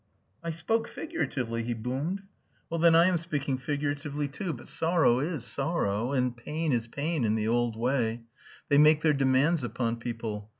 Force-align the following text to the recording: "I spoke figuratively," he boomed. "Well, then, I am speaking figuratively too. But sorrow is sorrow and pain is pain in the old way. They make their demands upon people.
"I 0.43 0.49
spoke 0.49 0.87
figuratively," 0.87 1.61
he 1.61 1.75
boomed. 1.75 2.23
"Well, 2.71 2.79
then, 2.79 2.95
I 2.95 3.05
am 3.05 3.19
speaking 3.19 3.59
figuratively 3.59 4.27
too. 4.27 4.51
But 4.51 4.67
sorrow 4.67 5.19
is 5.19 5.45
sorrow 5.45 6.11
and 6.11 6.35
pain 6.35 6.71
is 6.71 6.87
pain 6.87 7.23
in 7.23 7.35
the 7.35 7.47
old 7.47 7.75
way. 7.75 8.23
They 8.67 8.79
make 8.79 9.01
their 9.03 9.13
demands 9.13 9.63
upon 9.63 9.97
people. 9.97 10.49